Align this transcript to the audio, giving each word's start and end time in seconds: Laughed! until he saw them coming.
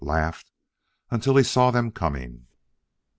Laughed! 0.03 0.51
until 1.11 1.35
he 1.37 1.43
saw 1.43 1.69
them 1.69 1.91
coming. 1.91 2.47